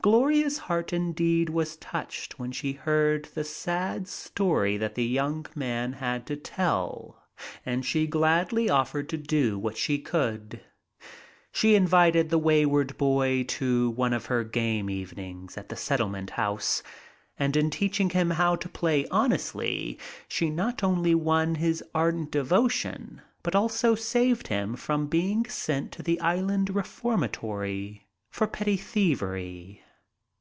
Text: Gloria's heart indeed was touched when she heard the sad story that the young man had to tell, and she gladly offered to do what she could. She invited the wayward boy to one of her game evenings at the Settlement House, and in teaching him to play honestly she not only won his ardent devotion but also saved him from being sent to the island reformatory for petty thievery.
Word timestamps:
Gloria's 0.00 0.58
heart 0.58 0.92
indeed 0.92 1.48
was 1.50 1.76
touched 1.76 2.38
when 2.38 2.52
she 2.52 2.72
heard 2.72 3.24
the 3.34 3.42
sad 3.42 4.06
story 4.06 4.76
that 4.76 4.94
the 4.94 5.04
young 5.04 5.44
man 5.56 5.94
had 5.94 6.24
to 6.28 6.36
tell, 6.36 7.24
and 7.66 7.84
she 7.84 8.06
gladly 8.06 8.70
offered 8.70 9.08
to 9.08 9.16
do 9.16 9.58
what 9.58 9.76
she 9.76 9.98
could. 9.98 10.60
She 11.50 11.74
invited 11.74 12.30
the 12.30 12.38
wayward 12.38 12.96
boy 12.96 13.42
to 13.48 13.90
one 13.90 14.12
of 14.12 14.26
her 14.26 14.44
game 14.44 14.88
evenings 14.88 15.58
at 15.58 15.68
the 15.68 15.74
Settlement 15.76 16.30
House, 16.30 16.80
and 17.36 17.56
in 17.56 17.68
teaching 17.68 18.10
him 18.10 18.28
to 18.30 18.68
play 18.72 19.04
honestly 19.10 19.98
she 20.28 20.48
not 20.48 20.84
only 20.84 21.14
won 21.14 21.56
his 21.56 21.82
ardent 21.92 22.30
devotion 22.30 23.20
but 23.42 23.56
also 23.56 23.96
saved 23.96 24.46
him 24.46 24.76
from 24.76 25.08
being 25.08 25.44
sent 25.46 25.90
to 25.90 26.04
the 26.04 26.20
island 26.20 26.70
reformatory 26.72 28.06
for 28.30 28.46
petty 28.46 28.76
thievery. 28.76 29.82